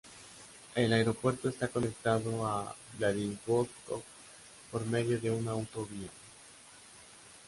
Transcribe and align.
El 0.73 0.93
aeropuerto 0.93 1.47
está 1.47 1.67
conectado 1.67 2.47
a 2.47 2.75
Vladivostok 2.97 4.01
por 4.71 4.83
medio 4.87 5.19
de 5.21 5.29
una 5.29 5.51
autovía. 5.51 6.09